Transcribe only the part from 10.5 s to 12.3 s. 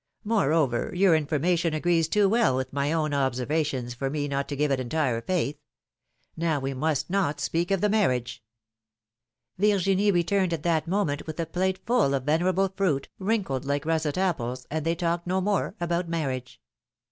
at that moment with a plate full of